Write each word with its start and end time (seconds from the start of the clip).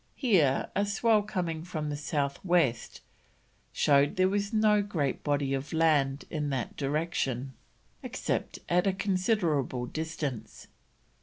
Here 0.15 0.71
a 0.75 0.83
swell 0.83 1.21
coming 1.21 1.61
from 1.63 1.91
the 1.91 1.95
south 1.95 2.43
west 2.43 3.01
showed 3.71 4.15
there 4.15 4.27
was 4.29 4.51
no 4.51 4.81
great 4.81 5.23
body 5.23 5.53
of 5.53 5.71
land 5.73 6.25
in 6.31 6.49
that 6.49 6.75
direction, 6.75 7.53
except 8.01 8.57
at 8.67 8.87
a 8.87 8.93
considerable 8.93 9.85
distance. 9.85 10.65